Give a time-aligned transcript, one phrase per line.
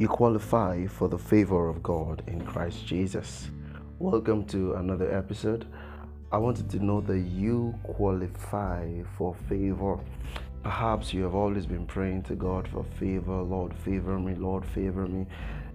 [0.00, 3.50] You qualify for the favor of God in Christ Jesus.
[3.98, 5.66] Welcome to another episode.
[6.32, 9.98] I wanted to know that you qualify for favor.
[10.62, 13.42] Perhaps you have always been praying to God for favor.
[13.42, 14.34] Lord, favor me.
[14.34, 15.26] Lord, favor me.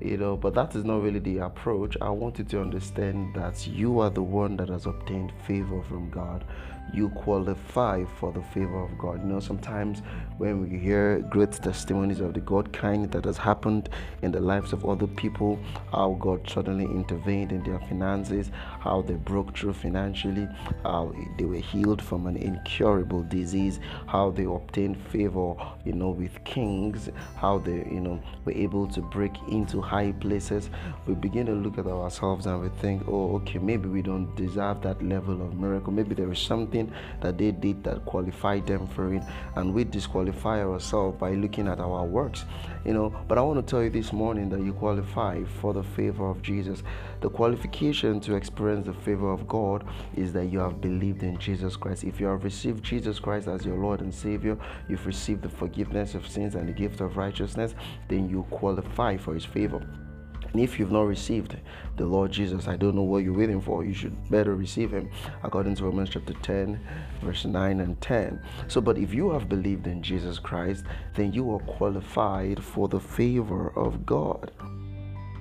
[0.00, 1.96] You know, but that is not really the approach.
[2.00, 6.08] I want you to understand that you are the one that has obtained favor from
[6.10, 6.44] God
[6.92, 9.20] you qualify for the favor of God.
[9.22, 10.02] You know, sometimes
[10.38, 13.88] when we hear great testimonies of the God kind that has happened
[14.22, 15.58] in the lives of other people,
[15.92, 20.48] how God suddenly intervened in their finances, how they broke through financially,
[20.82, 26.42] how they were healed from an incurable disease, how they obtained favor, you know, with
[26.44, 30.70] kings, how they, you know, were able to break into high places.
[31.06, 34.82] We begin to look at ourselves and we think, oh, okay, maybe we don't deserve
[34.82, 35.92] that level of miracle.
[35.92, 39.22] Maybe there is something that they did that qualified them for it,
[39.56, 42.44] and we disqualify ourselves by looking at our works.
[42.84, 45.82] You know, but I want to tell you this morning that you qualify for the
[45.82, 46.82] favor of Jesus.
[47.20, 49.84] The qualification to experience the favor of God
[50.16, 52.04] is that you have believed in Jesus Christ.
[52.04, 54.56] If you have received Jesus Christ as your Lord and Savior,
[54.88, 57.74] you've received the forgiveness of sins and the gift of righteousness,
[58.08, 59.79] then you qualify for His favor.
[60.52, 61.56] And if you've not received
[61.96, 63.84] the Lord Jesus, I don't know what you're waiting for.
[63.84, 65.10] You should better receive him
[65.44, 66.80] according to Romans chapter 10,
[67.22, 68.42] verse 9 and 10.
[68.66, 72.98] So, but if you have believed in Jesus Christ, then you are qualified for the
[72.98, 74.50] favor of God.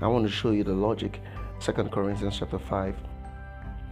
[0.00, 1.20] I want to show you the logic.
[1.58, 2.94] Second Corinthians chapter 5,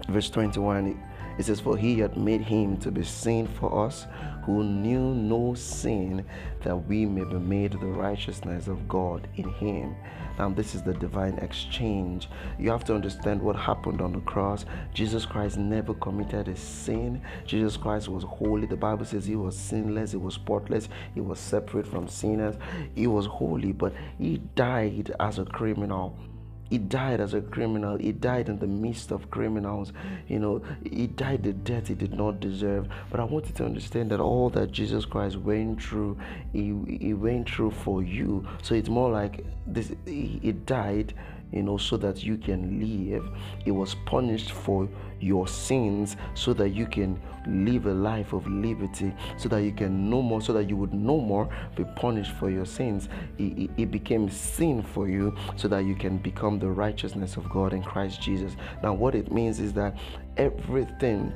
[0.09, 1.01] verse 21.
[1.39, 4.07] It says, For he had made him to be sin for us
[4.45, 6.25] who knew no sin,
[6.63, 9.95] that we may be made the righteousness of God in him.
[10.39, 12.29] Now, this is the divine exchange.
[12.59, 14.65] You have to understand what happened on the cross.
[14.95, 17.21] Jesus Christ never committed a sin.
[17.45, 18.67] Jesus Christ was holy.
[18.67, 22.57] The Bible says he was sinless, he was spotless, he was separate from sinners,
[22.95, 26.17] he was holy, but he died as a criminal
[26.71, 27.99] he died as a criminal.
[27.99, 29.93] He died in the midst of criminals.
[30.29, 32.89] You know, he died the death he did not deserve.
[33.11, 36.17] But I want you to understand that all that Jesus Christ went through,
[36.53, 38.47] he, he went through for you.
[38.63, 41.13] So it's more like this he, he died
[41.53, 43.29] you know, so that you can live.
[43.65, 44.89] He was punished for
[45.21, 50.09] your sins so that you can live a life of liberty, so that you can
[50.09, 53.09] no more, so that you would no more be punished for your sins.
[53.39, 57.83] It, became sin for you so that you can become the righteousness of God in
[57.83, 58.55] Christ Jesus.
[58.85, 59.97] Now, what it means is that
[60.37, 61.33] everything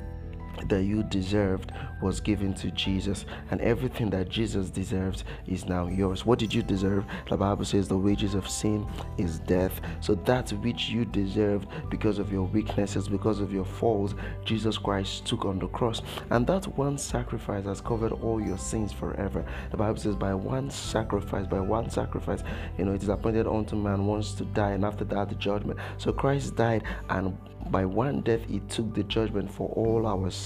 [0.67, 1.71] that you deserved
[2.01, 6.25] was given to Jesus, and everything that Jesus deserves is now yours.
[6.25, 7.05] What did you deserve?
[7.29, 8.85] The Bible says the wages of sin
[9.17, 9.79] is death.
[10.01, 15.25] So that which you deserved because of your weaknesses, because of your faults, Jesus Christ
[15.25, 16.01] took on the cross.
[16.29, 19.45] And that one sacrifice has covered all your sins forever.
[19.71, 22.43] The Bible says, by one sacrifice, by one sacrifice,
[22.77, 25.79] you know, it is appointed unto man once to die, and after that, the judgment.
[25.97, 27.37] So Christ died, and
[27.71, 30.44] by one death, he took the judgment for all our sins,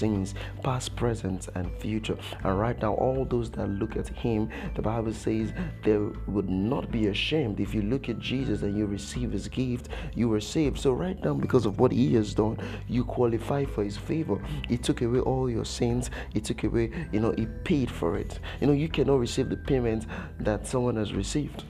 [0.62, 2.16] past, present, and future.
[2.44, 5.52] And right now, all those that look at him, the Bible says
[5.82, 7.60] they would not be ashamed.
[7.60, 10.78] If you look at Jesus and you receive his gift, you were saved.
[10.78, 12.58] So, right now, because of what he has done,
[12.88, 14.42] you qualify for his favor.
[14.68, 18.40] He took away all your sins, he took away, you know, he paid for it.
[18.60, 20.06] You know, you cannot receive the payment
[20.38, 21.64] that someone has received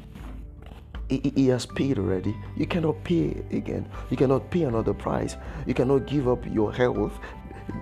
[1.10, 2.36] he has paid already.
[2.56, 3.88] You cannot pay again.
[4.10, 5.36] You cannot pay another price.
[5.66, 7.19] You cannot give up your health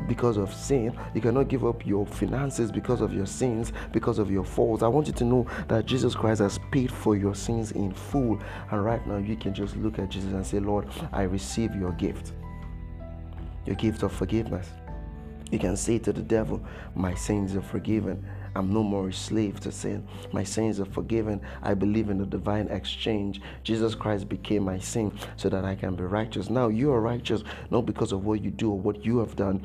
[0.07, 0.97] because of sin.
[1.15, 4.83] You cannot give up your finances because of your sins, because of your faults.
[4.83, 8.39] I want you to know that Jesus Christ has paid for your sins in full.
[8.71, 11.93] And right now, you can just look at Jesus and say, Lord, I receive your
[11.93, 12.33] gift,
[13.67, 14.69] your gift of forgiveness.
[15.51, 16.63] You can say to the devil,
[16.95, 18.25] My sins are forgiven.
[18.55, 20.07] I'm no more a slave to sin.
[20.33, 21.41] My sins are forgiven.
[21.63, 23.41] I believe in the divine exchange.
[23.63, 26.51] Jesus Christ became my sin so that I can be righteous.
[26.51, 29.65] Now you are righteous not because of what you do or what you have done,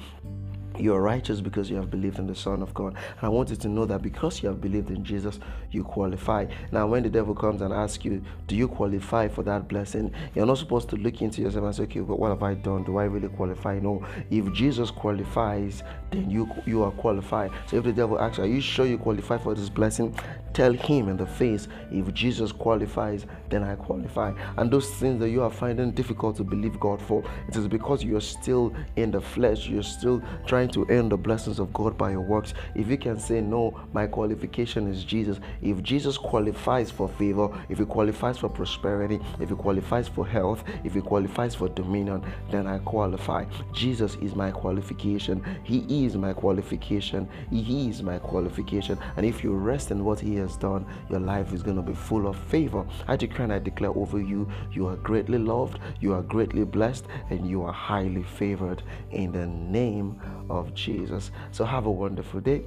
[0.78, 2.94] you are righteous because you have believed in the Son of God.
[2.94, 5.40] And I want you to know that because you have believed in Jesus,
[5.72, 6.46] you qualify.
[6.72, 10.12] Now, when the devil comes and asks you, Do you qualify for that blessing?
[10.36, 12.84] You're not supposed to look into yourself and say, Okay, but what have I done?
[12.84, 13.80] Do I really qualify?
[13.80, 14.06] No.
[14.30, 17.52] If Jesus qualifies, then you you are qualified.
[17.68, 20.16] So if the devil asks, Are you sure you qualify for this blessing?
[20.54, 24.34] tell Him in the face, if Jesus qualifies, then I qualify.
[24.58, 28.04] And those things that you are finding difficult to believe God for, it is because
[28.04, 30.22] you're still in the flesh, you're still
[30.64, 32.54] trying to earn the blessings of God by your works.
[32.76, 37.80] If you can say, No, my qualification is Jesus, if Jesus qualifies for favor, if
[37.80, 42.66] He qualifies for prosperity, if He qualifies for health, if He qualifies for dominion, then
[42.66, 43.46] I qualify.
[43.74, 45.44] Jesus is my qualification.
[45.64, 47.28] He is my qualification.
[47.50, 48.98] He is my qualification.
[49.18, 51.94] And if you rest in what He has done, your life is going to be
[51.94, 52.86] full of favor.
[53.08, 57.06] I declare and I declare over you, you are greatly loved, you are greatly blessed,
[57.30, 60.22] and you are highly favored in the name
[60.60, 61.32] of Jesus.
[61.52, 62.64] So have a wonderful day.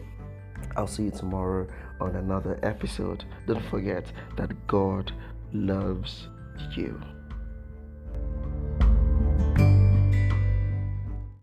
[0.77, 1.67] I'll see you tomorrow
[2.01, 3.25] on another episode.
[3.47, 5.13] Don't forget that God
[5.53, 6.29] loves
[6.75, 7.01] you.